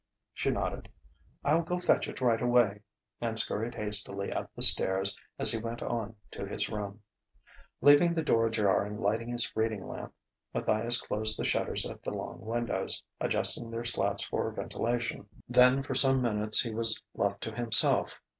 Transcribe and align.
She 0.33 0.49
nodded 0.49 0.89
"I'll 1.45 1.61
go 1.61 1.79
fetch 1.79 2.07
it 2.07 2.21
right 2.21 2.41
away" 2.41 2.81
and 3.21 3.37
scurried 3.37 3.75
hastily 3.75 4.33
up 4.33 4.49
the 4.55 4.63
stairs 4.63 5.15
as 5.37 5.51
he 5.51 5.59
went 5.59 5.83
on 5.83 6.15
to 6.31 6.43
his 6.43 6.69
room. 6.71 7.03
Leaving 7.81 8.15
the 8.15 8.23
door 8.23 8.47
ajar 8.47 8.83
and 8.83 8.99
lighting 8.99 9.29
his 9.29 9.55
reading 9.55 9.87
lamp, 9.87 10.11
Matthias 10.55 10.99
closed 10.99 11.37
the 11.37 11.45
shutters 11.45 11.87
at 11.87 12.01
the 12.01 12.09
long 12.09 12.43
windows, 12.43 13.03
adjusting 13.19 13.69
their 13.69 13.85
slats 13.85 14.23
for 14.23 14.49
ventilation. 14.49 15.29
Then 15.47 15.83
for 15.83 15.93
some 15.93 16.19
minutes 16.19 16.61
he 16.61 16.73
was 16.73 17.03
left 17.13 17.41
to 17.41 17.51
himself. 17.55 18.19